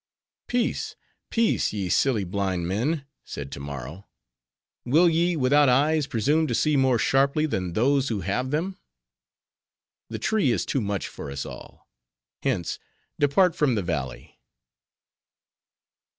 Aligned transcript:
'Peace! 0.47 0.95
peace! 1.29 1.71
ye 1.73 1.87
silly 1.87 2.23
blind 2.23 2.67
men,' 2.67 3.05
said 3.23 3.51
Tammaro. 3.51 4.05
'Will 4.83 5.07
ye 5.07 5.35
without 5.35 5.69
eyes 5.69 6.07
presume 6.07 6.47
to 6.47 6.55
see 6.55 6.75
more 6.75 6.97
sharply 6.97 7.45
than 7.45 7.73
those 7.73 8.09
who 8.09 8.21
have 8.21 8.49
them? 8.49 8.79
The 10.09 10.17
tree 10.17 10.49
is 10.51 10.65
too 10.65 10.81
much 10.81 11.07
for 11.07 11.29
us 11.29 11.45
all. 11.45 11.87
Hence! 12.41 12.79
depart 13.19 13.55
from 13.55 13.75
the 13.75 13.83
valley. 13.83 14.39